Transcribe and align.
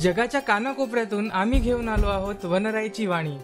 जगाच्या 0.00 0.40
कानाकोपऱ्यातून 0.40 1.30
आम्ही 1.30 1.60
घेऊन 1.60 1.88
आलो 1.88 2.06
आहोत 2.06 2.44
वनराईची 2.44 3.06
वाणी. 3.06 3.36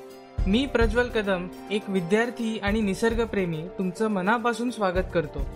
मी 0.46 0.66
प्रज्वल 0.66 1.08
कदम 1.08 1.48
एक 1.71 1.82
विद्यार्थी 1.88 2.58
आणि 2.58 2.80
निसर्गप्रेमी 2.80 3.68
तुमचं 3.79 4.08
मनापासून 4.08 4.71
स्वागत 4.71 5.04
करतो. 5.14 5.46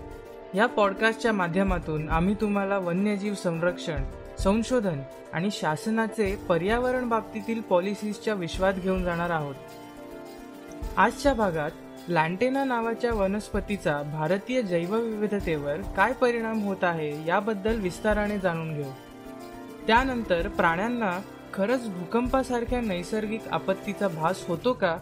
या 0.54 0.66
पॉडकास्टच्या 0.66 1.32
माध्यमातून 1.32 2.08
आम्ही 2.08 2.34
तुम्हाला 2.34 2.78
वन्यजीव 2.78 3.34
संरक्षण 3.34 4.04
संशोधन 4.38 5.00
आणि 5.32 5.48
शासनाचे 5.52 6.36
पर्यावरण 6.48 7.08
बाबतीतील 7.08 7.60
पॉलिसीजच्या 7.60 8.34
विश्वात 8.34 8.74
घेऊन 8.74 9.04
जाणार 9.04 9.30
आहोत. 9.30 9.54
आजच्या 10.96 11.34
भागात 11.34 11.70
लँटेना 12.08 12.64
नावाच्या 12.64 13.14
वनस्पतीचा 13.14 14.02
भारतीय 14.02 14.62
जैवविविधतेवर 14.62 15.76
काय 15.80 16.12
परिणाम 16.12 16.62
होत 16.62 16.84
आहे 16.84 17.26
याबद्दल 17.26 17.80
विस्ताराने 17.80 18.38
जाणून 18.38 18.74
घेऊ. 18.74 18.90
त्यानंतर 19.86 20.48
प्राण्यांना 20.48 21.20
खरंच 21.54 21.88
भूकंपासारख्या 21.88 22.80
नैसर्गिक 22.80 23.40
आपत्तीचा 23.50 24.08
भास 24.08 24.44
होतो 24.48 24.72
का? 24.72 24.96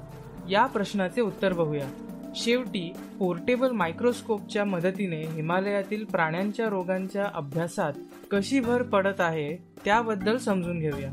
या 0.51 0.67
प्रश्नाचे 0.67 1.21
उत्तर 1.21 1.53
बघूया. 1.53 1.89
शेवटी 2.37 2.93
पोर्टेबल 3.19 3.71
मायक्रोस्कोपच्या 3.71 4.65
मदतीने 4.65 5.23
हिमालयातील 5.23 6.05
प्राण्यांच्या 6.05 6.67
रोगांच्या 6.67 7.27
अभ्यासात 7.35 7.93
कशी 8.31 8.61
भर 8.61 8.83
पडत 8.83 9.21
आहे 9.21 9.57
त्याबद्दल 9.85 10.37
समजून 10.37 10.79
घेऊया. 10.79 11.11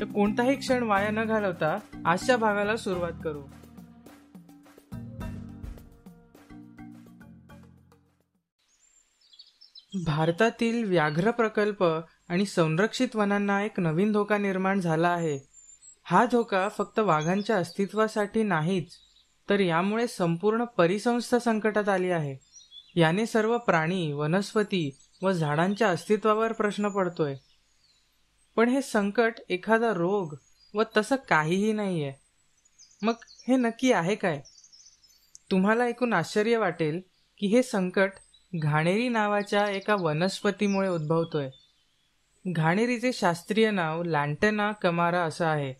तर 0.00 0.04
कोणताही 0.04 0.56
क्षण 0.56 0.82
वाया 0.82 1.10
न 1.10 1.24
घालवता 1.24 1.78
आजच्या 2.04 2.36
भागाला 2.36 2.76
सुरुवात 2.76 3.12
करू. 3.24 3.42
भारतातील 9.94 10.84
व्याघ्र 10.84 11.30
प्रकल्प 11.30 11.82
आणि 11.84 12.44
संरक्षित 12.46 13.16
वनांना 13.16 13.62
एक 13.64 13.80
नवीन 13.80 14.12
धोका 14.12 14.38
निर्माण 14.38 14.80
झाला 14.80 15.08
आहे. 15.08 15.38
हा 16.04 16.24
धोका 16.26 16.68
फक्त 16.68 16.98
वाघांच्या 16.98 17.56
अस्तित्वासाठी 17.56 18.42
नाहीच 18.42 18.96
तर 19.48 19.60
यामुळे 19.60 20.06
संपूर्ण 20.06 20.64
परिसंस्था 20.64 21.38
संकटात 21.38 21.88
आली 21.88 22.10
आहे. 22.10 22.36
याने 22.96 23.26
सर्व 23.26 23.58
प्राणी 23.58 24.12
वनस्पती 24.12 24.90
व 25.22 25.32
झाडांच्या 25.32 25.88
अस्तित्वावर 25.88 26.52
प्रश्न 26.52 26.88
पडतोय. 26.88 27.34
पण 28.56 28.68
हे 28.68 28.82
संकट 28.82 29.40
एखादा 29.48 29.92
रोग 29.94 30.34
व 30.74 30.82
तसं 30.96 31.16
काहीही 31.28 31.72
नाही 31.72 32.04
आहे 32.04 32.12
मग 33.02 33.14
हे 33.48 33.56
नक्की 33.56 33.92
आहे 33.92 34.14
काय? 34.14 34.40
तुम्हाला 35.50 35.84
ऐकून 35.84 36.12
आश्चर्य 36.12 36.56
वाटेल 36.56 37.00
की 37.40 37.46
हे 37.46 37.62
संकट 37.62 38.12
घाणेरी 38.56 39.08
नावाच्या 39.08 39.70
एका 39.70 39.94
वनस्पतीमुळे 39.94 40.88
उद्भवतोय. 40.88 41.50
घाणेरीचे 42.46 43.12
शास्त्रीय 43.12 43.70
नाव 43.70 44.02
लँटेना 44.02 44.72
कमारा 44.72 45.22
असं 45.22 45.46
आहे. 45.46 45.74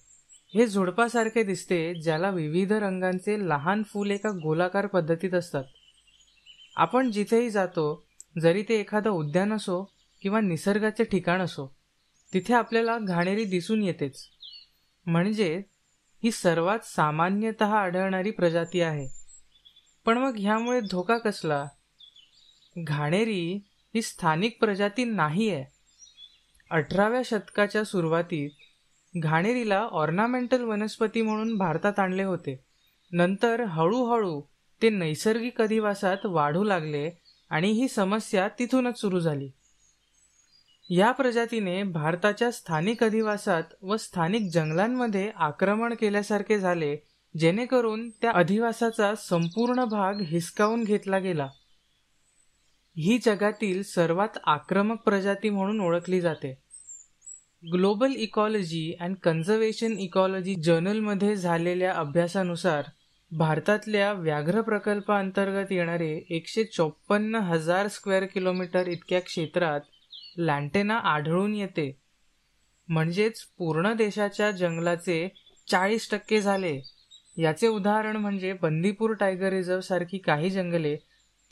हे 0.54 0.66
झुडपासारखे 0.66 1.42
दिसते 1.42 1.94
ज्याला 1.94 2.30
विविध 2.30 2.72
रंगांचे 2.72 3.48
लहान 3.48 3.82
फूल 3.82 4.10
एका 4.10 4.30
गोलाकार 4.30 4.86
पद्धतीत 4.86 5.34
असतात. 5.34 5.64
आपण 6.76 7.10
जिथेही 7.10 7.50
जातो 7.50 8.06
जरी 8.40 8.62
ते 8.62 8.80
एखादं 8.80 9.10
उद्यान 9.10 9.52
असो 9.52 9.92
किंवा 10.22 10.40
निसर्गाचे 10.40 11.04
ठिकाण 11.04 11.40
असो 11.40 11.76
तिथे 12.34 12.54
आपल्याला 12.54 12.98
घाणेरी 12.98 13.44
दिसून 13.44 13.82
येतेच. 13.82 14.24
म्हणजे 15.06 15.62
ही 16.24 16.30
सर्वात 16.30 16.78
सामान्यतः 16.78 17.74
आढळणारी 17.74 18.30
प्रजाती 18.30 18.80
आहे. 18.80 19.08
पण 20.06 20.18
मग 20.18 20.34
ह्यामुळे 20.38 20.80
धोका 20.80 21.18
कसला? 21.18 21.66
घाणेरी 22.78 23.60
ही 23.94 24.02
स्थानिक 24.02 24.56
प्रजाती 24.60 25.04
नाही 25.04 25.50
आहे 25.50 25.64
अठराव्या 26.70 27.22
शतकाच्या 27.24 27.84
सुरुवातीत 27.84 28.50
घाणेरीला 29.16 29.78
ऑर्नामेंटल 29.78 30.62
वनस्पती 30.62 31.22
म्हणून 31.22 31.56
भारतात 31.56 31.98
आणले 31.98 32.22
होते. 32.22 32.64
नंतर 33.12 33.64
हळूहळू 33.64 34.40
ते 34.82 34.90
नैसर्गिक 34.90 35.62
अधिवासात 35.62 36.16
वाढू 36.24 36.64
लागले 36.64 37.10
आणि 37.50 37.70
ही 37.70 37.88
समस्या 37.88 38.48
तिथूनच 38.48 39.00
सुरू 39.00 39.20
झाली. 39.20 39.50
या 40.90 41.12
प्रजातीने 41.12 41.82
भारताच्या 41.82 42.50
स्थानिक 42.50 43.04
अधिवासात 43.04 43.62
व 43.82 43.96
स्थानिक 43.96 44.50
जंगलांमध्ये 44.52 45.30
आक्रमण 45.36 45.94
केल्यासारखे 45.94 46.58
झाले 46.58 46.96
जेणेकरून 47.38 48.10
त्या 48.10 48.32
अधिवासाचा 48.34 49.14
संपूर्ण 49.14 49.84
भाग 49.84 50.20
हिसकावून 50.20 50.84
घेतला 50.84 51.18
गेला. 51.18 51.48
ही 52.96 53.18
जगातील 53.18 53.82
सर्वात 53.82 54.38
आक्रमक 54.46 55.00
प्रजाती 55.00 55.50
म्हणून 55.50 55.80
ओळखली 55.80 56.20
जाते. 56.20 56.58
Global 57.72 58.12
ecology 58.16 58.96
and 59.00 59.16
conservation 59.16 59.92
ecology 59.98 60.54
जर्नलमध्ये 60.54 61.36
झालेल्या 61.36 61.92
अभ्यासानुसार 61.92 62.84
भारतातल्या 63.32 64.12
व्याघ्र 64.12 64.60
प्रकल्पाअंतर्गत 64.60 65.72
येणारे 65.72 66.26
एकशे 66.30 66.64
चोपन्न 66.64 67.34
हजार 67.34 67.88
स्क्वेअर 67.88 68.24
किलोमीटर 68.24 68.86
इतक्या 68.86 69.20
क्षेत्रात 69.20 69.80
लँटेना 70.36 70.94
आढळून 70.94 71.54
येते. 71.54 72.00
म्हणजेच 72.88 73.42
पूर्ण 73.58 73.92
देशाच्या 73.92 74.50
जंगलाचे 74.50 75.28
चाळीस 75.70 76.10
टक्के 76.10 76.40
झाले. 76.42 76.80
याचे 77.38 77.66
उदाहरण 77.66 78.16
म्हणजे 78.16 78.52
बंदीपूर 78.52 79.12
टायगर 79.12 79.48
रिझर्व 79.48 79.80
सारखी 79.80 80.18
काही 80.18 80.50
जंगले 80.50 80.96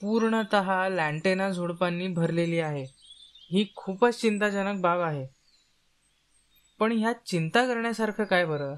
पूर्णत 0.01 0.55
लँटेना 0.91 1.51
झुडपांनी 1.51 2.09
भरलेली 2.09 2.61
आहे. 2.61 2.85
ही 3.51 3.73
खूपच 3.77 4.21
चिंताजनक 4.21 4.81
बाब 4.81 5.01
आहे. 5.01 5.27
पण 6.79 6.93
ह्यात 6.93 7.15
चिंता 7.27 7.67
करण्यासारखं 7.67 8.25
काय 8.25 8.45
बरं? 8.45 8.75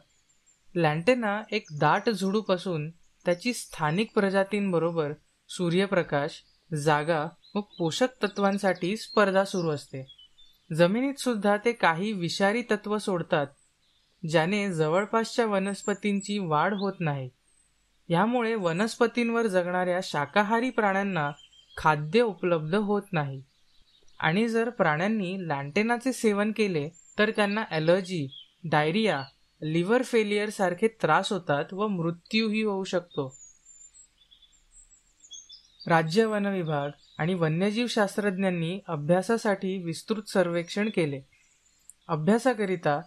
लँटेना 0.75 1.43
एक 1.51 1.67
दाट 1.81 2.11
झुडूप 2.11 2.53
असून 2.53 2.91
त्याची 2.91 3.53
स्थानिक 3.53 4.15
प्रजातींबरोबर 4.15 5.13
सूर्यप्रकाश 5.49 6.43
जागा 6.75 7.27
व 7.55 7.61
पोषक 7.61 8.09
तत्वांसाठी 8.23 8.97
स्पर्धा 8.97 9.45
सुरू 9.45 9.71
असते. 9.71 10.17
जमिनीत 10.77 11.15
सुद्धा 11.15 11.57
ते 11.57 11.73
काही 11.73 12.13
विषारी 12.13 12.63
तत्व 12.63 12.99
सोडतात 12.99 13.47
ज्याने 14.31 14.73
जवळपासच्या 14.73 15.47
वनस्पतींची 15.47 16.39
वाढ 16.39 16.75
होत 16.75 16.93
नाही. 17.01 17.31
यामुळे 18.09 18.55
वनस्पतींवर 18.55 19.47
जगणाऱ्या 19.47 20.01
शाकाहारी 20.03 20.71
प्राण्यांना 20.71 21.31
खाद्य 21.77 22.21
उपलब्ध 22.21 22.75
होत 22.75 23.03
नाही. 23.13 23.43
आणि 24.21 24.49
जर 24.49 24.71
प्राण्यांनी 24.71 25.49
लँटेनाचे 25.49 26.13
सेवन 26.13 26.53
केले 26.53 26.89
तर 27.19 27.31
त्यांना 27.31 27.65
ॲलर्जी 27.71 28.29
डायरिया 28.65 29.23
लिव्हर 29.63 30.03
फेलियर 30.03 30.51
सारखे 30.51 30.89
त्रास 30.89 31.33
होतात 31.33 31.65
व 31.73 31.87
मृत्यूही 31.87 32.63
होऊ 32.63 32.85
शकतो. 32.85 33.37
राज्य 35.87 36.25
वन 36.25 36.47
विभाग 36.47 36.91
आणि 37.19 37.35
वन्यजीव 37.35 37.87
शास्त्रज्ञांनी 37.87 38.81
अभ्यासासाठी 38.89 39.83
विस्तृत 39.83 40.23
सर्वेक्षण 40.23 40.89
केले. 40.89 41.21
अभ्यासाकरिता 42.09 43.01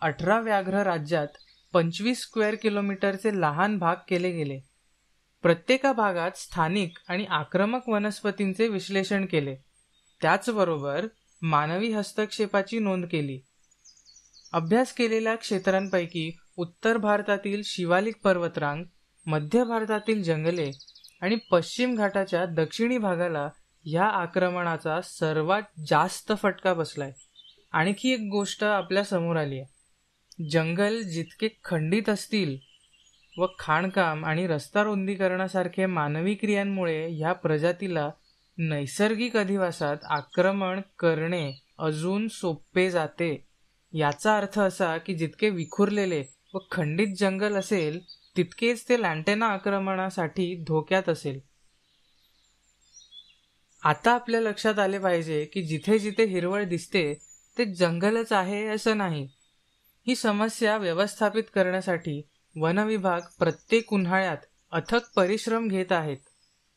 अठरा 0.00 0.40
व्याघ्र 0.40 0.74
राज्यात 0.74 1.28
पंचवीस 1.72 2.22
स्क्वेअर 2.22 2.54
किलोमीटरचे 2.54 3.40
लहान 3.40 3.78
भाग 3.78 3.96
केले 4.08 4.30
गेले. 4.30 4.60
प्रत्येका 5.42 5.92
भागात 5.92 6.30
स्थानिक 6.34 6.98
आणि 7.08 7.24
आक्रमक 7.24 7.88
वनस्पतींचे 7.88 8.68
विश्लेषण 8.68 9.26
केले. 9.26 9.56
त्याचबरोबर 10.22 11.06
मानवी 11.42 11.92
हस्तक्षेपाची 11.92 12.78
नोंद 12.78 13.04
केली. 13.04 13.40
अभ्यास 14.52 14.92
केलेल्या 14.92 15.34
क्षेत्रांपैकी 15.34 16.30
उत्तर 16.56 16.96
भारतातील 16.96 17.62
शिवालिक 17.64 18.16
पर्वतरांग 18.24 18.84
मध्य 19.26 19.64
भारतातील 19.64 20.22
जंगले 20.22 20.70
आणि 21.22 21.36
पश्चिम 21.36 21.94
घाटाच्या 21.94 22.44
दक्षिणी 22.46 22.98
भागाला 22.98 23.48
या 23.84 24.04
आक्रमणाचा 24.04 25.00
सर्वात 25.00 25.62
जास्त 25.86 26.32
फटका 26.42 26.74
बसलाय. 26.74 27.12
आणखी 27.72 28.12
एक 28.12 28.20
गोष्ट 28.20 28.64
आपल्यासमोर 28.64 29.36
आली 29.36 29.58
आहे 29.58 29.79
जंगल 30.38 31.02
जितके 31.02 31.48
खंडित 31.64 32.08
असतील 32.08 32.56
व 33.38 33.46
खाणकाम 33.58 34.24
आणि 34.24 34.46
रस्ता 34.46 34.82
रुंदीकरणासारखे 34.82 35.86
मानवी 35.86 36.34
क्रियांमुळे 36.34 37.06
ह्या 37.08 37.32
प्रजातीला 37.32 38.10
नैसर्गिक 38.58 39.36
अधिवासात 39.36 39.96
आक्रमण 40.04 40.80
करणे 40.98 41.52
अजून 41.78 42.28
सोपे 42.28 42.90
जाते. 42.90 43.46
याचा 43.92 44.36
अर्थ 44.36 44.58
असा 44.58 44.98
की 44.98 45.14
जितके 45.14 45.50
विखुरलेले 45.50 46.22
व 46.54 46.58
खंडित 46.70 47.14
जंगल 47.18 47.56
असेल 47.56 48.00
तितकेच 48.36 48.88
ते 48.88 49.00
लँटेना 49.02 49.46
आक्रमणासाठी 49.46 50.54
धोक्यात 50.66 51.08
असेल. 51.08 51.40
आता 53.82 54.12
आपल्या 54.12 54.40
लक्षात 54.40 54.78
आले 54.78 54.98
पाहिजे 54.98 55.44
की 55.44 55.62
जिथे 55.62 55.98
जिथे 55.98 56.24
हिरवळ 56.24 56.64
दिसते 56.64 57.14
ते 57.58 57.64
जंगलच 57.64 58.32
आहे 58.32 58.66
असं 58.66 58.96
नाही. 58.96 59.28
ही 60.06 60.14
समस्या 60.14 60.76
व्यवस्थापित 60.76 61.44
करण्यासाठी 61.54 62.22
वनविभाग 62.56 63.20
प्रत्येक 63.38 63.92
उन्हाळ्यात 63.92 64.36
अथक 64.72 65.00
परिश्रम 65.16 65.68
घेत 65.68 65.92
आहेत 65.92 66.16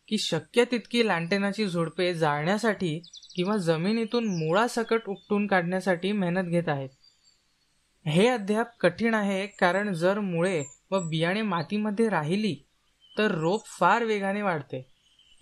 की 0.07 0.17
शक्य 0.17 0.65
तितकी 0.65 1.07
लँटेनाची 1.07 1.67
झुडपे 1.67 2.13
जाळण्यासाठी 2.13 3.01
किंवा 3.35 3.57
जमिनीतून 3.57 4.25
मुळासकट 4.25 5.01
उपटून 5.07 5.47
काढण्यासाठी 5.47 6.11
मेहनत 6.11 6.49
घेत 6.49 6.69
आहेत. 6.69 6.89
हे 8.07 8.27
अद्याप 8.27 8.67
कठीण 8.79 9.13
आहे 9.13 9.47
कारण 9.47 9.93
जर 9.93 10.19
मुळे 10.19 10.63
व 10.91 10.99
बियाणे 10.99 11.41
मातीमध्ये 11.41 12.09
राहिली 12.09 12.55
तर 13.17 13.31
रोप 13.31 13.65
फार 13.65 14.03
वेगाने 14.03 14.41
वाढते. 14.41 14.85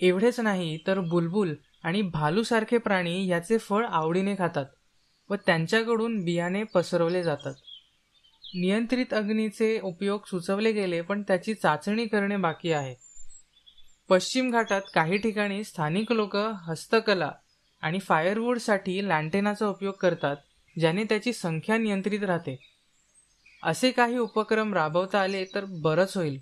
एवढेच 0.01 0.39
नाही 0.39 0.77
तर 0.87 0.99
बुलबुल 0.99 1.55
आणि 1.83 2.01
भालूसारखे 2.01 2.77
प्राणी 2.77 3.27
याचे 3.27 3.57
फळ 3.57 3.85
आवडीने 3.85 4.35
खातात 4.35 4.65
व 5.29 5.35
त्यांच्याकडून 5.35 6.23
बियाणे 6.23 6.63
पसरवले 6.63 7.23
जातात. 7.23 7.53
नियंत्रित 8.55 9.13
अग्नीचे 9.13 9.79
उपयोग 9.79 10.19
सुचवले 10.27 10.71
गेले 10.71 11.01
पण 11.01 11.21
त्याची 11.21 11.53
चाचणी 11.53 12.05
करणे 12.05 12.37
बाकी 12.37 12.71
आहे. 12.71 12.95
पश्चिम 14.09 14.51
घाटात 14.51 14.81
काही 14.93 15.17
ठिकाणी 15.17 15.63
स्थानिक 15.63 16.11
लोक 16.11 16.35
हस्तकला 16.35 17.31
आणि 17.81 17.99
फायरवूडसाठी 17.99 19.07
लँटेनाचा 19.07 19.67
उपयोग 19.67 19.93
करतात 19.93 20.35
ज्याने 20.79 21.03
त्याची 21.03 21.33
संख्या 21.33 21.77
नियंत्रित 21.77 22.23
राहते. 22.23 22.77
असे 23.63 23.91
काही 23.91 24.17
उपक्रम 24.17 24.73
राबवता 24.73 25.21
आले 25.21 25.45
तर 25.45 25.65
बरंच 25.69 26.17
होईल. 26.17 26.39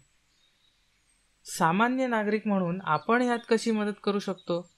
सामान्य 1.46 2.08
नागरिक 2.08 2.48
म्हणून 2.48 2.82
आपण 2.84 3.22
यात 3.22 3.40
कशी 3.50 3.72
मदत 3.72 4.00
करू 4.04 4.20
शकतो? 4.20 4.72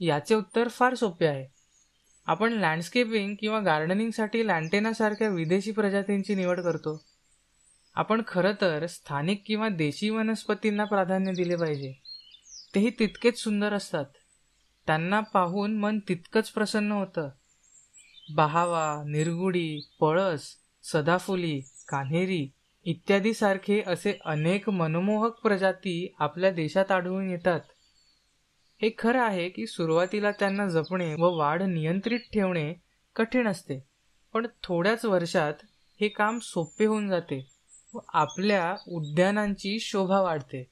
याचे 0.00 0.34
उत्तर 0.34 0.68
फार 0.68 0.94
सोपे 0.94 1.26
आहे. 1.26 1.51
आपण 2.26 2.52
लँडस्केपिंग 2.52 3.34
किंवा 3.40 3.60
गार्डनिंगसाठी 3.60 4.46
लँटेनासारख्या 4.46 5.28
विदेशी 5.28 5.72
प्रजातींची 5.72 6.34
निवड 6.34 6.60
करतो. 6.60 7.04
आपण 7.94 8.22
खरं 8.26 8.52
तर 8.60 8.86
स्थानिक 8.86 9.42
किंवा 9.46 9.68
देशी 9.68 10.10
वनस्पतींना 10.10 10.84
प्राधान्य 10.84 11.32
दिले 11.32 11.56
पाहिजे. 11.56 11.92
तेही 12.74 12.90
तितकेच 12.90 13.38
सुंदर 13.38 13.72
असतात. 13.72 14.04
त्यांना 14.86 15.20
पाहून 15.20 15.78
मन 15.78 15.98
तितकंच 15.98 16.50
प्रसन्न 16.50 16.92
होतं. 16.92 17.28
बहावा 18.34 19.02
निरगुडी 19.06 19.90
पळस 20.00 20.42
सदाफुली 20.82 21.60
कान्हेरी 21.88 22.50
इत्यादी 22.84 23.34
सारखे 23.34 23.82
असे 23.86 24.18
अनेक 24.24 24.70
मनमोहक 24.70 25.32
प्रजाती 25.32 26.14
आपल्या 26.18 26.50
देशात 26.50 26.90
आढळून 26.90 27.30
येतात. 27.30 27.60
हे 28.82 28.90
खरं 28.98 29.22
आहे 29.22 29.48
की 29.48 29.66
सुरुवातीला 29.66 30.30
त्यांना 30.30 30.68
जपणे 30.68 31.14
व 31.14 31.36
वाढ 31.36 31.62
नियंत्रित 31.62 32.20
ठेवणे 32.32 32.74
कठीण 33.16 33.48
असते. 33.48 33.84
पण 34.32 34.46
थोड्याच 34.62 35.04
वर्षात 35.04 35.54
हे 36.00 36.08
काम 36.08 36.38
सोपे 36.42 36.84
होऊन 36.84 37.08
जाते 37.08 37.48
व 37.94 37.98
आपल्या 38.08 38.76
उद्यानांची 38.88 39.78
शोभा 39.80 40.20
वाढते. 40.20 40.70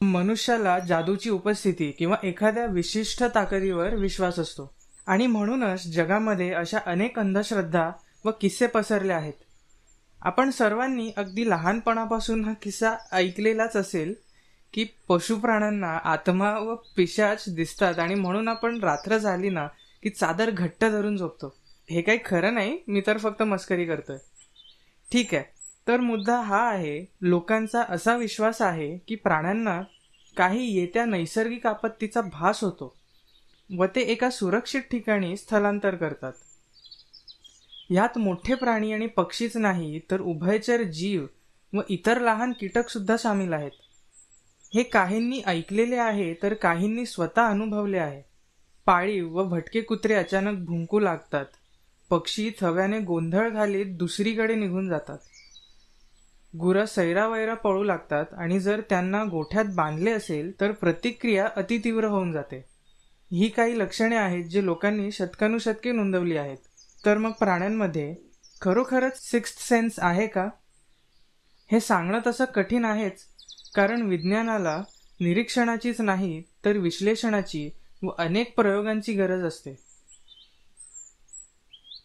मनुष्याला 0.00 0.78
जादूची 0.78 1.30
उपस्थिती 1.30 1.90
किंवा 1.90 2.16
एखाद्या 2.22 2.66
विशिष्ट 2.66 3.24
ताकदीवर 3.34 3.94
विश्वास 3.94 4.38
असतो. 4.38 4.74
आणि 5.06 5.26
म्हणूनच 5.26 5.86
जगामध्ये 5.86 6.52
अशा 6.52 6.78
अनेक 6.86 7.18
अंधश्रद्धा 7.18 7.92
व 8.24 8.30
किस्से 8.40 8.66
पसरले 8.66 9.12
आहेत. 9.12 9.32
आपण 10.20 10.50
सर्वांनी 10.50 11.12
अगदी 11.16 11.50
लहानपणापासून 11.50 12.44
हा 12.44 12.52
किस्सा 12.52 12.96
ऐकलेलाच 13.12 13.76
असेल 13.76 14.14
की 14.74 14.84
पशुप्राण्यांना 15.08 15.96
आत्मा 16.04 16.52
व 16.58 16.74
पिशाच 16.96 17.44
दिसतात 17.48 17.98
आणि 17.98 18.14
म्हणून 18.14 18.48
आपण 18.48 18.78
रात्र 18.80 19.18
झाली 19.18 19.48
ना 19.48 19.66
की 20.02 20.10
चादर 20.10 20.50
घट्ट 20.50 20.84
धरून 20.84 21.16
झोपतो. 21.16 21.54
हे 21.90 22.02
काही 22.02 22.18
खरं 22.24 22.54
नाही 22.54 22.78
मी 22.88 23.00
तर 23.06 23.18
फक्त 23.18 23.42
मस्करी 23.42 23.84
करतोय. 23.86 24.18
ठीक 25.12 25.34
आहे 25.34 25.44
तर 25.86 26.00
मुद्दा 26.00 26.40
हा 26.40 26.60
आहे 26.68 27.04
लोकांचा 27.20 27.82
असा 27.88 28.16
विश्वास 28.16 28.62
आहे 28.62 28.96
की 29.08 29.14
प्राण्यांना 29.14 29.80
काही 30.36 30.66
येत्या 30.78 31.04
नैसर्गिक 31.04 31.66
आपत्तीचा 31.66 32.20
भास 32.22 32.62
होतो 32.64 32.94
व 33.70 33.86
ते 33.86 34.00
एका 34.02 34.30
सुरक्षित 34.30 34.82
ठिकाणी 34.90 35.36
स्थलांतर 35.36 35.94
करतात. 35.94 36.32
यात 37.90 38.18
मोठे 38.18 38.54
प्राणी 38.54 38.92
आणि 38.92 39.06
पक्षीच 39.06 39.56
नाही 39.56 40.00
तर 40.10 40.20
उभयचर 40.20 40.82
जीव 40.82 41.26
व 41.72 41.80
इतर 41.88 42.20
लहान 42.20 42.52
कीटक 42.52 42.88
सुद्धा 42.88 43.16
सामील 43.16 43.52
आहेत. 43.52 43.70
हे 44.74 44.82
काहींनी 44.82 45.42
ऐकलेले 45.46 45.96
आहे 45.96 46.34
तर 46.34 46.54
काहींनी 46.54 47.06
स्वतः 47.06 47.46
अनुभवले 47.46 47.98
आहे. 47.98 48.22
पाळीव 48.86 49.38
व 49.38 49.44
भटके 49.44 49.80
कुत्रे 49.80 50.14
अचानक 50.14 50.58
भुंकू 50.58 50.98
लागतात. 50.98 51.44
पक्षी 52.10 52.50
थव्याने 52.60 53.00
गोंधळ 53.00 53.48
घालीत 53.48 53.86
दुसरीकडे 53.86 54.54
निघून 54.54 54.88
जातात. 54.88 55.18
गुरं 56.56 56.86
सैरावैरा 56.86 57.54
पळू 57.54 57.84
लागतात 57.84 58.24
आणि 58.32 58.60
जर 58.60 58.80
त्यांना 58.80 59.24
गोठ्यात 59.24 59.64
बांधले 59.74 60.10
असेल 60.10 60.60
तर 60.60 60.72
प्रतिक्रिया 60.72 61.48
अतितीव्र 61.56 62.04
होऊन 62.04 62.32
जाते. 62.32 62.64
ही 63.32 63.48
काही 63.48 63.78
लक्षणे 63.78 64.16
आहेत 64.16 64.44
जी 64.44 64.64
लोकांनी 64.64 65.10
शतकानुशतके 65.10 65.92
नोंदवली 65.92 66.36
आहेत. 66.36 66.58
तर 67.06 67.18
मग 67.18 67.30
प्राण्यांमध्ये 67.30 68.16
खरोखरच 68.62 69.30
सिक्स्थ 69.30 69.58
सेन्स 69.60 69.94
आहे 69.98 70.26
का? 70.26 70.48
हे 71.72 71.80
सांगणं 71.80 72.18
तसं 72.26 72.44
कठीण 72.44 72.84
आहेच 72.84 73.29
कारण 73.74 74.02
विज्ञानाला 74.02 74.82
निरीक्षणाचीच 75.20 76.00
नाही 76.00 76.42
तर 76.64 76.76
विश्लेषणाची 76.76 77.70
व 78.02 78.08
अनेक 78.18 78.56
प्रयोगांची 78.56 79.12
गरज 79.12 79.44
असते. 79.44 79.74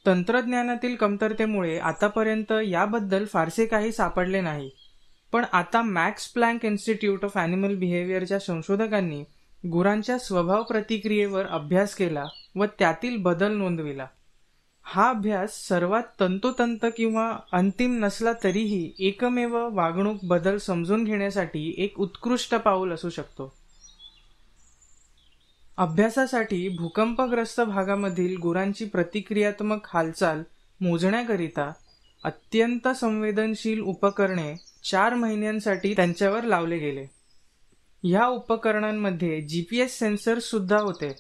तंत्रज्ञानातील 0.06 0.96
कमतरतेमुळे 0.96 1.80
आतापर्यंत 1.80 2.54
याबद्दल 2.68 3.26
फारसे 3.26 3.66
काही 3.66 3.92
सापडले 3.92 4.42
नाही. 4.42 4.70
पण 5.32 5.46
आता 5.52 5.82
Max 5.82 6.28
Planck 6.28 6.66
Institute 6.66 7.26
of 7.26 7.38
animal 7.38 7.76
बिहेवियरच्या 7.76 8.40
संशोधकांनी 8.40 9.24
गुरांच्या 9.68 10.18
स्वभाव 10.18 10.64
प्रतिक्रियेवर 10.64 11.46
अभ्यास 11.46 11.96
केला 11.96 12.26
व 12.56 12.66
त्यातील 12.66 13.18
बदल 13.18 13.58
नोंदविला. 13.58 14.08
हा 14.88 15.10
अभ्यास 15.10 15.68
सर्वात 15.68 16.04
तंतोतंत 16.20 16.86
किंवा 16.98 17.38
अंतिम 17.52 18.06
नसला 18.06 18.34
तरीही 18.44 18.92
एकमेव 19.00 19.76
वागणूक 19.76 20.18
बदल 20.24 20.58
समजून 20.58 21.04
घेण्यासाठी 21.04 21.76
एक 21.78 22.00
उत्कृष्ट 22.00 22.56
पाऊल 22.56 22.92
असू 22.92 23.10
शकतो. 23.10 23.54
अभ्यासासाठी 25.78 26.70
भूकंपग्रस्त 26.70 27.62
भागामधील 27.62 28.38
गुरांची 28.38 28.86
प्रतिक्रियात्मक 28.86 29.88
हालचाल 29.94 30.44
मोजण्याकरिता 30.82 31.72
अत्यंत 32.24 32.88
संवेदनशील 32.88 33.81
उपकरणे 33.81 34.56
चार 34.84 35.14
महिन्यांसाठी 35.14 35.94
त्यांच्यावर 35.96 36.44
लावले 36.44 36.78
गेले. 36.78 37.06
या 38.04 38.28
उपकरणांमध्ये 38.28 39.42
जी 39.42 39.62
पी 39.62 39.88
सेन्सर 39.88 40.40
सुद्धा 40.40 40.78
होते. 40.78 41.16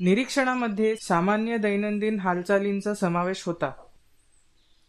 निरीक्षणामध्ये 0.00 0.96
सामान्य 0.96 1.56
दैनंदिन 1.56 2.20
हालचालींचा 2.20 2.94
समावेश 2.94 3.42
होता. 3.46 3.70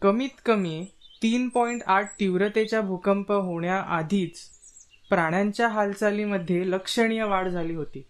कमीत 0.01 0.29
कमी 0.45 0.85
तीन 1.23 1.49
पॉईंट 1.49 1.81
आठ 1.85 2.19
तीव्रतेच्या 2.19 2.81
भूकंप 2.81 3.31
होण्याआधीच 3.31 4.39
प्राण्यांच्या 5.09 5.67
हालचालीमध्ये 5.67 6.71
लक्षणीय 6.71 7.23
वाढ 7.23 7.47
झाली 7.47 7.75
होती. 7.75 8.05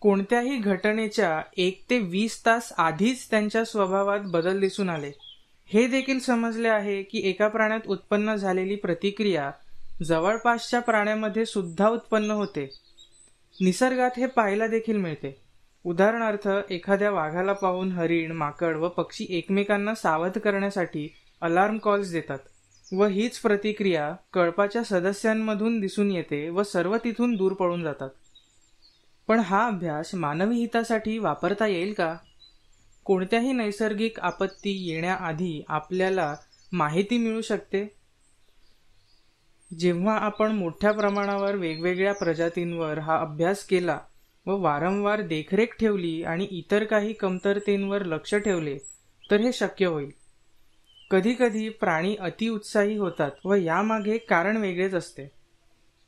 कोणत्याही 0.00 0.56
घटनेच्या 0.56 1.42
एक 1.56 1.84
ते 1.90 1.98
वीस 1.98 2.46
तास 2.46 2.72
आधीच 2.78 3.30
त्यांच्या 3.30 3.64
स्वभावात 3.64 4.20
बदल 4.24 4.60
दिसून 4.60 4.88
आले. 4.88 5.10
हे 5.66 5.86
देखील 5.86 6.18
समजले 6.18 6.68
आहे 6.68 7.02
की 7.02 7.28
एका 7.28 7.48
प्राण्यात 7.48 7.80
उत्पन्न 7.86 8.34
झालेली 8.34 8.76
प्रतिक्रिया 8.76 9.50
जवळपासच्या 10.04 10.80
प्राण्यामध्ये 10.80 11.46
सुद्धा 11.46 11.88
उत्पन्न 11.88 12.30
होते. 12.30 12.70
निसर्गात 13.60 14.10
हे 14.16 14.26
पाहायला 14.26 14.66
देखील 14.66 14.96
मिळते. 14.96 15.43
उदाहरणार्थ 15.84 16.48
एखाद्या 16.70 17.10
वाघाला 17.10 17.52
पाहून 17.52 17.92
हरिण 17.92 18.32
माकड 18.32 18.76
व 18.76 18.88
पक्षी 18.88 19.26
एकमेकांना 19.30 19.94
सावध 19.94 20.38
करण्यासाठी 20.38 21.08
अलार्म 21.40 21.78
कॉल्स 21.78 22.10
देतात 22.12 22.38
व 22.92 23.06
हीच 23.06 23.38
प्रतिक्रिया 23.38 24.14
कळपाच्या 24.32 24.84
सदस्यांमधून 24.84 25.80
दिसून 25.80 26.10
येते 26.10 26.48
व 26.48 26.62
सर्व 26.62 26.96
तिथून 26.96 27.36
दूर 27.36 27.52
पळून 27.52 27.82
जातात. 27.82 28.10
पण 29.28 29.40
हा 29.40 29.66
अभ्यास 29.66 30.14
मानवी 30.14 30.56
हितासाठी 30.56 31.18
वापरता 31.18 31.66
येईल 31.66 31.92
का? 31.92 32.16
कोणत्याही 33.04 33.52
नैसर्गिक 33.52 34.20
आपत्ती 34.20 34.70
येण्याआधी 34.70 35.62
आपल्याला 35.68 36.36
माहिती 36.72 37.18
मिळू 37.18 37.40
शकते? 37.40 37.96
जेव्हा 39.78 40.18
आपण 40.18 40.52
मोठ्या 40.52 40.92
प्रमाणावर 40.92 41.54
वेगवेगळ्या 41.54 42.14
प्रजातींवर 42.14 42.98
हा 42.98 43.18
अभ्यास 43.18 43.64
केला 43.64 43.98
व 44.46 44.56
वारंवार 44.56 45.20
देखरेख 45.20 45.66
ठेवली 45.80 46.22
आणि 46.22 46.46
इतर 46.50 46.84
काही 46.84 47.12
कमतरतेंवर 47.12 48.04
लक्ष 48.04 48.34
ठेवले 48.34 48.76
तर 49.30 49.40
हे 49.40 49.52
शक्य 49.52 49.86
होईल. 49.86 50.10
कधीकधी 51.10 51.68
प्राणी 51.68 52.16
अतिउत्साही 52.16 52.96
होतात 52.96 53.30
व 53.44 53.54
यामागे 53.54 54.18
कारण 54.18 54.56
वेगळेच 54.56 54.94
असते. 54.94 55.30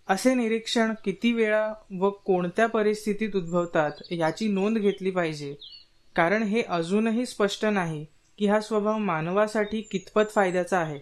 असे 0.09 0.35
निरीक्षण 0.35 0.93
किती 1.05 1.33
वेळा 1.33 1.73
व 2.01 2.11
कोणत्या 2.11 2.67
परिस्थितीत 2.67 3.37
उद्भवतात 3.37 3.91
याची 4.11 4.49
नोंद 4.49 4.79
घेतली 4.79 5.11
पाहिजे 5.11 5.55
कारण 6.17 6.43
हे 6.43 6.63
अजूनही 6.63 7.27
स्पष्ट 7.27 7.65
नाही 7.65 8.07
की 8.39 8.47
हा 8.47 8.61
स्वभाव 8.61 8.99
मानवासाठी 8.99 9.81
कितपत 9.81 10.31
फायद्याचा 10.31 10.79
आहे. 10.79 10.99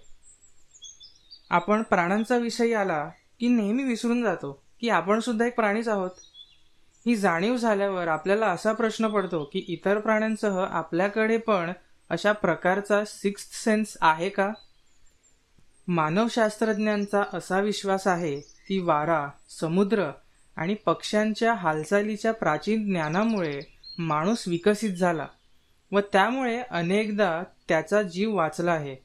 आपण 1.50 1.82
प्राण्यांचा 1.82 2.36
विषय 2.36 2.74
आला 2.74 3.08
की 3.40 3.48
नेहमी 3.48 3.82
विसरून 3.82 4.22
जातो 4.22 4.52
की 4.80 4.88
आपण 4.88 5.20
सुद्धा 5.20 5.46
एक 5.46 5.54
प्राणीच 5.56 5.88
आहोत. 5.88 6.10
ही 7.06 7.16
जाणीव 7.16 7.56
झाल्यावर 7.56 8.08
आपल्याला 8.08 8.46
असा 8.46 8.72
प्रश्न 8.72 9.08
पडतो 9.08 9.50
की 9.52 9.64
इतर 9.68 9.98
प्राण्यांसह 9.98 10.64
आपल्याकडे 10.70 11.36
पण 11.36 11.72
अशा 12.10 12.32
प्रकारचा 12.32 13.04
सिक्स्थ 13.04 13.64
सेन्स 13.64 13.96
आहे 14.00 14.28
का? 14.28 14.52
मानवशास्त्रज्ञांचा 15.88 17.22
असा 17.32 17.60
विश्वास 17.60 18.06
आहे 18.06 18.40
की 18.40 18.78
वारा 18.78 19.28
समुद्र 19.60 20.10
आणि 20.56 20.74
पक्ष्यांच्या 20.74 21.54
हालचालीच्या 21.54 22.32
प्राचीन 22.32 22.86
ज्ञानामुळे 22.86 23.60
माणूस 23.98 24.44
विकसित 24.48 24.90
झाला 24.90 25.26
व 25.92 26.00
त्यामुळे 26.00 26.62
अनेकदा 26.70 27.42
त्याचा 27.68 28.02
जीव 28.02 28.34
वाचला 28.34 28.72
आहे. 28.72 28.96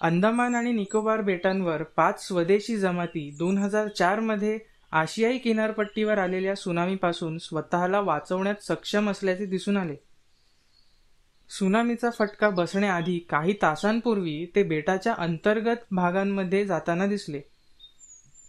अंदमान 0.00 0.54
आणि 0.54 0.72
निकोबार 0.72 1.20
बेटांवर 1.20 1.82
पाच 1.82 2.26
स्वदेशी 2.26 2.76
जमाती 2.76 3.30
दोन 3.38 3.58
हजार 3.58 3.88
चारमध्ये 3.88 4.58
आशियाई 4.92 5.38
किनारपट्टीवर 5.38 6.18
आलेल्या 6.18 6.54
सुनामीपासून 6.54 7.38
स्वतःला 7.38 8.00
वाचवण्यात 8.00 8.62
सक्षम 8.62 9.10
असल्याचे 9.10 9.46
दिसून 9.46 9.76
आले. 9.76 9.96
सुनामीचा 11.48 12.10
फटका 12.10 12.50
बसण्याआधी 12.50 13.18
काही 13.18 13.52
तासांपूर्वी 13.52 14.52
ते 14.54 14.62
बेटाच्या 14.62 15.14
अंतर्गत 15.18 15.76
भागांमध्ये 15.90 16.66
जाताना 16.66 17.06
दिसले. 17.06 17.40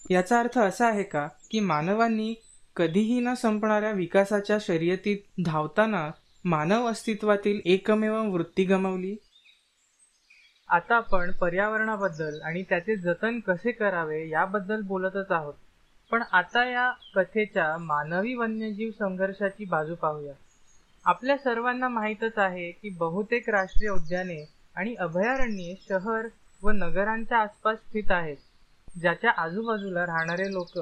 याचा 0.10 0.40
अर्थ 0.40 0.58
असा 0.58 0.88
आहे 0.88 1.04
का 1.04 1.28
की 1.52 1.60
मानवांनी 1.60 2.34
कधीही 2.76 3.20
न 3.20 3.34
संपणाऱ्या 3.34 3.92
विकासाच्या 3.92 4.58
शर्यतीत 4.62 5.18
धावताना 5.46 6.12
मानव 6.46 6.88
अस्तित्वातील 6.88 7.62
एकमेव 7.66 8.24
वृत्ती 8.24 8.64
गमावली? 8.64 9.16
आता 10.70 10.96
आपण 10.96 11.32
पर्यावरणाबद्दल 11.32 12.42
आणि 12.42 12.64
त्याचे 12.64 12.96
जतन 12.96 13.40
कसे 13.40 13.72
करावे 13.72 14.30
याबद्दल 14.30 14.82
बोलतच 14.82 15.32
आहोत. 15.32 15.54
पण 16.12 16.24
आता 16.32 16.64
या 16.66 16.92
कथेच्या 17.16 17.78
मानवी 17.78 18.36
वन्यजीव 18.36 18.92
संघर्षाची 18.92 19.66
बाजू 19.66 19.96
पाहूया. 19.96 20.34
आपल्या 21.06 21.38
सर्वांना 21.38 21.88
माहीतच 21.88 22.38
आहे 22.38 22.72
की 22.72 22.90
बहुतेक 22.90 23.50
राष्ट्रीय 23.50 23.90
उद्याने 23.90 24.44
आणि 24.76 24.96
अभयारण्ये 24.96 25.76
शहर 25.90 26.28
व 26.64 26.72
नगरांच्या 26.72 27.38
आसपास 27.38 27.78
स्थित 27.78 28.12
आहेत 28.12 28.38
ज्याच्या 29.00 29.32
आजूबाजूला 29.32 30.06
राहणारे 30.06 30.52
लोक 30.54 30.78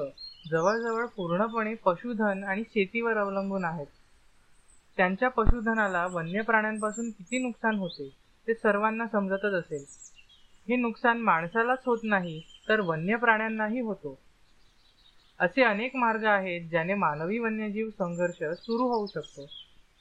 जवळजवळ 0.50 1.06
पूर्णपणे 1.06 1.74
पशुधन 1.74 2.44
आणि 2.44 2.62
शेतीवर 2.62 3.16
अवलंबून 3.16 3.64
आहेत. 3.64 3.86
त्यांच्या 4.96 5.28
पशुधनाला 5.28 6.06
वन्य 6.06 6.42
प्राण्यांपासून 6.42 7.10
किती 7.10 7.38
नुकसान 7.38 7.74
होते 7.74 8.08
ते 8.48 8.54
सर्वांना 8.54 9.06
समजतच 9.06 9.52
असेल. 9.52 9.84
हे 10.68 10.76
नुकसान 10.76 11.18
माणसालाच 11.18 11.78
होत 11.86 11.98
नाही 12.02 12.40
तर 12.68 12.80
वन्य 12.80 13.16
प्राण्यांनाही 13.16 13.80
होतो. 13.80 14.18
असे 15.38 15.62
अनेक 15.62 15.96
मार्ग 15.96 16.24
आहेत 16.24 16.70
ज्याने 16.70 16.94
मानवी 16.94 17.38
वन्यजीव 17.38 17.88
संघर्ष 17.90 18.42
सुरू 18.60 18.82
होऊ 18.82 19.06
शकतो. 19.06 19.46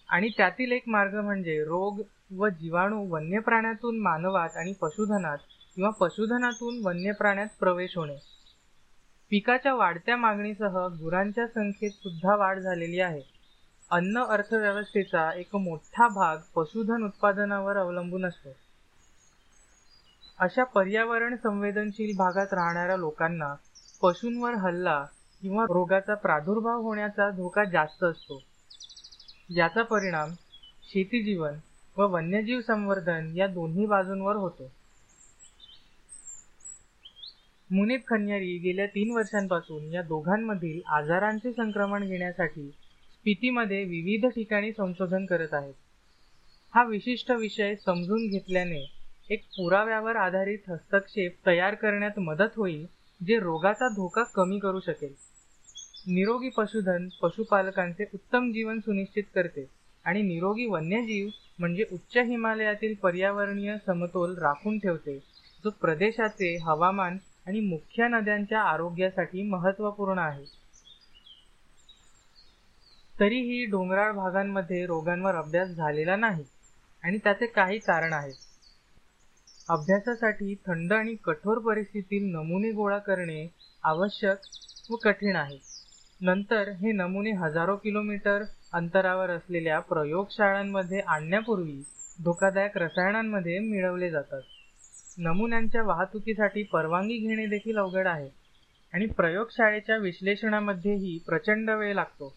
आणि 0.09 0.29
त्यातील 0.37 0.71
एक 0.71 0.83
मार्ग 0.87 1.15
म्हणजे 1.15 1.63
रोग 1.63 2.01
व 2.37 2.47
जीवाणू 2.47 3.05
वन्य 3.09 3.39
प्राण्यातून 3.39 3.99
मानवात 3.99 4.49
आणि 4.55 4.73
पशुधनात 4.81 5.37
किंवा 5.75 5.89
पशुधनातून 5.89 6.81
वन्य 6.85 7.11
प्राण्यात 7.11 7.47
प्रवेश 7.59 7.97
होणे. 7.97 8.15
पिकाच्या 9.29 9.73
वाढत्या 9.73 10.17
मागणीसह 10.17 10.87
गुरांच्या 10.87 11.47
संख्येत 11.47 11.91
सुद्धा 11.91 12.35
वाढ 12.35 12.59
झालेली 12.59 12.99
आहे. 12.99 13.21
अन्न 13.91 14.23
अर्थव्यवस्थेचा 14.23 15.31
एक 15.35 15.55
मोठा 15.55 16.07
भाग 16.07 16.37
पशुधन 16.55 17.03
उत्पादनावर 17.03 17.77
अवलंबून 17.77 18.25
असतो. 18.25 18.49
अशा 20.39 20.63
पर्यावरण 20.63 21.35
संवेदनशील 21.35 22.17
भागात 22.17 22.53
राहणाऱ्या 22.53 22.97
लोकांना 22.97 23.55
पशूंवर 24.01 24.53
हल्ला 24.53 25.05
किंवा 25.41 25.63
रोगाचा 25.63 26.15
प्रादुर्भाव 26.15 26.81
होण्याचा 26.81 27.29
धोका 27.29 27.63
जास्त 27.63 28.03
असतो. 28.03 28.41
याचा 29.49 29.83
परिणाम 29.83 30.33
शेती 30.83 31.23
जीवन 31.23 31.57
व 31.97 32.07
वन्यजीव 32.07 32.61
संवर्धन 32.61 33.31
या 33.35 33.47
दोन्ही 33.47 33.85
बाजूंवर 33.85 34.35
होतो. 34.35 34.71
मुनीत 37.69 37.99
खन्यारी 38.07 38.57
गेल्या 38.57 38.85
तीन 38.85 39.11
वर्षांपासून 39.11 39.91
या 39.93 40.01
दोघांमधील 40.01 40.81
आजारांचे 40.87 41.51
संक्रमण 41.51 42.07
घेण्यासाठी 42.07 42.67
स्पितीमध्ये 42.69 43.83
विविध 43.83 44.25
ठिकाणी 44.25 44.71
संशोधन 44.71 45.25
करत 45.25 45.53
आहेत. 45.53 45.73
हा 46.73 46.83
विशिष्ट 46.83 47.31
विषय 47.31 47.75
समजून 47.75 48.27
घेतल्याने 48.27 48.85
एक 49.29 49.43
पुराव्यावर 49.57 50.15
आधारित 50.15 50.69
हस्तक्षेप 50.69 51.35
तयार 51.47 51.75
करण्यात 51.75 52.19
मदत 52.19 52.57
होईल 52.57 52.85
जे 53.21 53.39
रोगाचा 53.39 53.87
धोका 53.89 54.23
कमी 54.23 54.59
करू 54.59 54.79
शकेल. 54.79 55.13
निरोगी 56.07 56.49
पशुधन 56.49 57.07
पशुपालकांचे 57.21 58.05
उत्तम 58.13 58.51
जीवन 58.51 58.79
सुनिश्चित 58.79 59.23
करते 59.35 59.65
आणि 60.05 60.21
निरोगी 60.21 60.65
वन्यजीव 60.65 61.29
म्हणजे 61.59 61.85
उच्च 61.91 62.17
हिमालयातील 62.17 62.93
पर्यावरणीय 62.93 63.75
समतोल 63.85 64.37
राखून 64.37 64.77
ठेवते 64.79 65.17
जो 65.63 65.69
प्रदेशाचे 65.69 66.55
हवामान 66.57 67.17
आणि 67.47 67.59
मुख्य 67.59 68.07
नद्यांच्या 68.07 68.61
आरोग्यासाठी 68.61 69.43
महत्त्वपूर्ण 69.43 70.19
आहे. 70.19 70.43
तरीही 73.19 73.65
डोंगराळ 73.65 74.11
भागांमध्ये 74.11 74.85
रोगांवर 74.85 75.35
अभ्यास 75.35 75.69
झालेला 75.69 76.15
नाही 76.15 76.43
आणि 77.03 77.17
त्याचे 77.17 77.45
काही 77.45 77.77
कारण 77.77 78.13
आहेत. 78.13 78.35
अभ्यासासाठी 79.69 80.55
थंड 80.67 80.93
आणि 80.93 81.15
कठोर 81.15 81.59
परिस्थितीत 81.59 82.21
नमुने 82.33 82.71
गोळा 82.71 82.97
करणे 82.97 83.47
आवश्यक 83.83 84.37
व 84.89 84.95
कठीण 84.95 85.35
आहे. 85.35 85.57
नंतर 86.21 86.69
हे 86.71 86.91
नमुने 86.91 87.31
हजारो 87.31 87.75
किलोमीटर 87.75 88.43
अंतरावर 88.73 89.29
असलेल्या 89.29 89.79
प्रयोगशाळांमध्ये 89.79 90.99
आणण्यापूर्वी 90.99 91.81
धोकादायक 92.19 92.77
रसायनांमध्ये 92.77 93.59
मिळवले 93.59 94.09
जातात. 94.09 94.41
नमुन्यांच्या 95.17 95.83
वाहतुकीसाठी 95.83 96.63
परवानगी 96.63 97.17
घेणे 97.17 97.45
देखील 97.45 97.77
अवघड 97.77 98.07
आहे 98.07 98.29
आणि 98.93 99.05
प्रयोगशाळेच्या 99.05 99.97
विश्लेषणामध्येही 99.97 101.17
प्रचंड 101.27 101.69
वेळ 101.69 101.93
लागतो. 101.93 102.33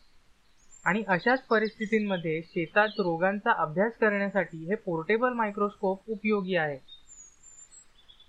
आणि 0.85 1.03
अशाच 1.09 1.43
परिस्थितींमध्ये 1.43 2.41
शेतात 2.43 3.01
रोगांचा 3.01 3.53
अभ्यास 3.63 3.93
करण्यासाठी 3.93 4.65
हे 4.65 4.75
पोर्टेबल 4.75 5.33
मायक्रोस्कोप 5.33 6.11
उपयोगी 6.11 6.57
आहे. 6.57 6.88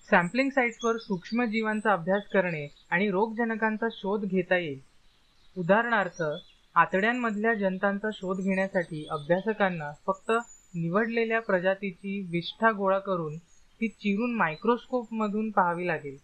सॅम्पलिंग 0.09 0.49
साईट्सवर 0.49 0.97
सूक्ष्म 0.97 1.45
जीवांचा 1.45 1.91
अभ्यास 1.93 2.27
करणे 2.27 2.67
आणि 2.91 3.09
रोगजनकांचा 3.11 3.87
शोध 3.91 4.23
घेता 4.25 4.57
येईल. 4.57 4.79
उदाहरणार्थ 5.55 6.21
आतड्यांमधल्या 6.75 7.53
जंतांचा 7.53 8.09
शोध 8.13 8.39
घेण्यासाठी 8.41 9.05
अभ्यासकांना 9.11 9.91
फक्त 10.07 10.31
निवडलेल्या 10.73 11.39
प्रजातीची 11.41 12.19
विष्ठा 12.31 12.71
गोळा 12.71 12.97
करून 12.99 13.37
ती 13.37 13.87
चिरून 13.87 14.33
मायक्रोस्कोपमधून 14.35 15.49
पहावी 15.51 15.51
पाहावी 15.51 15.87
लागेल. 15.87 16.17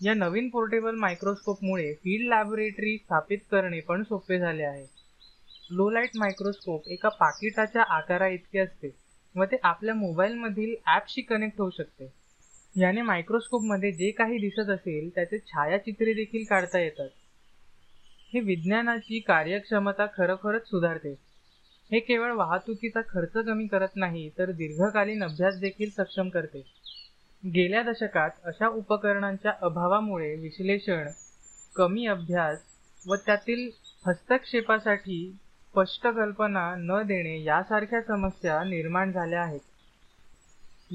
या 0.00 0.14
नवीन 0.14 0.48
पोर्टेबल 0.48 0.94
मायक्रोस्कोपमुळे 0.94 1.92
फील्ड 1.94 2.28
लॅबोरेटरी 2.28 2.96
स्थापित 2.96 3.38
करणे 3.50 3.80
पण 3.80 4.02
सोपे 4.02 4.38
झाले 4.38 4.62
आहे. 4.62 4.86
लो 5.70 5.90
लाइट 5.90 6.16
मायक्रोस्कोप 6.16 6.88
एका 6.88 7.08
पाकिटाच्या 7.08 7.82
आकारा 7.88 8.28
इतके 8.28 8.58
असते 8.58 8.90
व 9.34 9.44
ते 9.44 9.56
आपल्या 9.62 9.94
मोबाईलमधील 9.94 10.74
ॲपशी 10.86 11.22
कनेक्ट 11.22 11.60
होऊ 11.60 11.70
शकते. 11.70 12.21
याने 12.76 13.02
मायक्रोस्कोपमध्ये 13.02 13.92
जे 13.92 14.10
काही 14.10 14.38
दिसत 14.38 14.70
असेल 14.70 15.08
त्याचे 15.14 15.38
छायाचित्रे 15.38 16.12
देखील 16.12 16.44
काढता 16.50 16.78
येतात. 16.78 17.08
हे 18.34 18.40
विज्ञानाची 18.40 19.18
कार्यक्षमता 19.20 20.06
खरोखरच 20.06 20.66
सुधारते. 20.66 21.12
हे 21.90 22.00
केवळ 22.00 22.32
वाहतुकीचा 22.32 23.00
खर्च 23.08 23.32
कमी 23.32 23.66
करत 23.66 23.96
नाही 23.96 24.30
तर 24.38 24.50
दीर्घकालीन 24.50 25.24
अभ्यास 25.24 25.58
देखील 25.60 25.90
सक्षम 25.90 26.28
करते. 26.28 26.62
गेल्या 27.44 27.82
दशकात 27.82 28.30
अशा 28.44 28.68
उपकरणांच्या 28.68 29.52
अभावामुळे 29.60 30.34
विश्लेषण 30.34 31.08
कमी 31.76 32.06
अभ्यास 32.06 32.58
व 33.06 33.14
त्यातील 33.16 33.70
हस्तक्षेपासाठी 34.06 35.32
स्पष्ट 35.68 36.06
कल्पना 36.06 36.74
न 36.78 37.02
देणे 37.02 37.42
यासारख्या 37.42 38.00
समस्या 38.02 38.64
निर्माण 38.64 39.12
झाल्या 39.12 39.42
आहेत. 39.42 39.60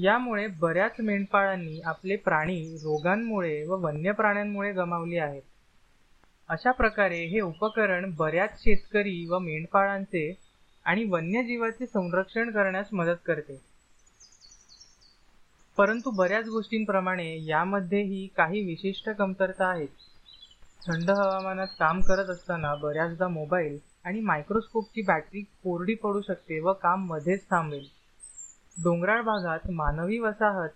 यामुळे 0.00 0.46
बऱ्याच 0.46 0.92
मेंढपाळांनी 0.98 1.80
आपले 1.80 2.16
प्राणी 2.16 2.78
रोगांमुळे 2.82 3.64
व 3.64 3.76
वन्य 3.76 4.12
प्राण्यांमुळे 4.12 4.72
गमावली 4.72 5.18
आहेत. 5.18 5.42
अशा 6.48 6.70
प्रकारे 6.70 7.24
हे 7.24 7.40
उपकरण 7.40 8.12
बऱ्याच 8.16 8.60
शेतकरी 8.60 9.26
व 9.26 9.38
मेंढपाळांचे 9.38 10.38
आणि 10.84 11.04
वन्यजीवाचे 11.04 11.86
संरक्षण 11.86 12.50
करण्यास 12.50 12.86
मदत 12.92 13.16
करते. 13.26 13.60
परंतु 15.76 16.10
बऱ्याच 16.10 16.46
गोष्टींप्रमाणे 16.46 17.44
यामध्येही 17.44 18.26
काही 18.26 18.60
विशिष्ट 18.60 19.10
कमतरता 19.10 19.66
आहेत. 19.66 19.88
थंड 20.86 21.10
हवामानात 21.10 21.66
काम 21.78 22.00
करत 22.00 22.30
असताना 22.30 22.74
बऱ्याचदा 22.74 23.28
मोबाईल 23.28 23.78
आणि 24.04 24.20
मायक्रोस्कोपची 24.20 25.02
बॅटरी 25.02 25.40
कोरडी 25.40 25.94
पडू 25.94 26.20
शकते 26.20 26.60
व 26.60 26.72
काम 26.72 27.06
मध्येच 27.06 27.50
थांबेल. 27.50 27.97
डोंगराळ 28.78 29.22
भागात 29.22 29.70
मानवी 29.70 30.18
वसाहत 30.18 30.68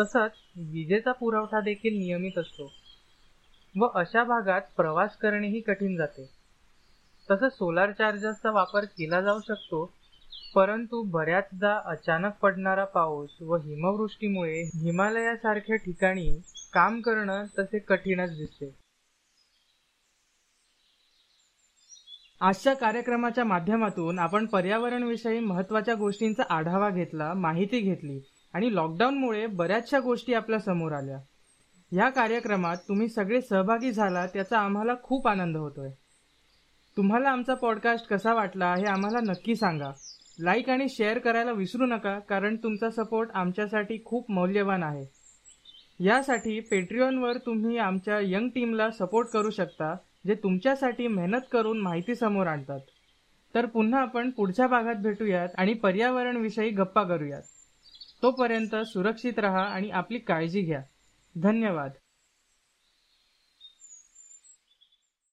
तसंच 0.00 0.30
विजेचा 0.56 1.12
पुरवठा 1.12 1.60
देखील 1.60 1.98
नियमित 1.98 2.38
असतो 2.38 2.72
व 3.74 3.86
अशा 3.94 4.24
भागात 4.24 4.60
प्रवास 4.76 5.16
करणेही 5.16 5.60
कठीण 5.60 5.96
जाते. 5.96 6.24
तसंच 7.28 7.52
सोलार 7.52 7.92
चार्जर्सचा 7.92 8.50
वापर 8.50 8.84
केला 8.84 9.20
जाऊ 9.20 9.40
शकतो 9.40 9.84
परंतु 10.54 11.02
बऱ्याचदा 11.02 11.74
अचानक 11.84 12.38
पडणारा 12.42 12.84
पाऊस 12.84 13.36
व 13.40 13.56
हिमवृष्टीमुळे 13.56 14.62
हिमालयासारख्या 14.74 15.76
ठिकाणी 15.76 16.30
काम 16.72 17.00
करणं 17.00 17.44
तसे 17.58 17.78
कठीणच 17.78 18.30
दिसते. 18.30 18.70
आजच्या 22.40 22.74
कार्यक्रमाच्या 22.74 23.44
माध्यमातून 23.44 24.18
आपण 24.18 24.46
पर्यावरणविषयी 24.46 25.40
महत्त्वाच्या 25.40 25.94
गोष्टींचा 25.94 26.42
आढावा 26.50 26.90
घेतला 26.90 27.34
माहिती 27.34 27.80
घेतली 27.80 28.20
आणि 28.52 28.74
लॉकडाऊनमुळे 28.74 29.46
बऱ्याचशा 29.46 29.98
गोष्टी 29.98 30.34
आपल्यासमोर 30.34 30.92
आल्या. 30.92 31.18
या 31.92 32.08
कार्यक्रमात 32.08 32.76
तुम्ही 32.88 33.08
सगळे 33.08 33.40
सहभागी 33.40 33.92
झालात 33.92 34.28
त्याचा 34.28 34.58
आम्हाला 34.58 34.92
खूप 35.02 35.28
आनंद 35.28 35.56
होतोय. 35.56 35.90
तुम्हाला 36.96 37.30
आमचा 37.30 37.54
पॉडकास्ट 37.54 38.08
कसा 38.08 38.34
वाटला 38.34 38.74
हे 38.74 38.84
आम्हाला 38.84 39.20
नक्की 39.20 39.56
सांगा. 39.56 39.90
लाईक 40.40 40.70
आणि 40.70 40.88
शेअर 40.88 41.18
करायला 41.18 41.52
विसरू 41.52 41.86
नका 41.86 42.18
कारण 42.18 42.56
तुमचा 42.56 42.90
सपोर्ट 42.90 43.30
आमच्यासाठी 43.34 43.98
खूप 44.04 44.30
मौल्यवान 44.30 44.82
आहे. 44.82 45.04
यासाठी 46.04 46.60
पेट्रियॉनवर 46.60 47.36
तुम्ही 47.36 47.78
आमच्या 47.78 48.18
यंग 48.22 48.48
टीमला 48.48 48.90
सपोर्ट 48.90 49.28
करू 49.28 49.50
शकता. 49.50 49.94
जे 50.26 50.34
तुमच्यासाठी 50.34 51.06
मेहनत 51.06 51.40
करून 51.52 51.78
माहिती 51.78 52.14
समोर 52.14 52.46
आणतात. 52.46 52.80
तर 53.54 53.66
पुन्हा 53.66 54.00
आपण 54.00 54.30
पुढच्या 54.30 54.66
भागात 54.66 54.94
भेटूयात 54.94 55.48
आणि 55.58 55.74
पर्यावरणविषयी 55.74 56.70
गप्पा 56.70 57.02
करूयात. 57.02 57.42
तोपर्यंत 58.22 58.76
सुरक्षित 58.76 59.32
रहा 59.38 59.62
आणि 59.62 59.90
आपली 59.90 60.18
काळजी 60.18 60.60
घ्या. 60.60 60.82
धन्यवाद. 61.42 61.90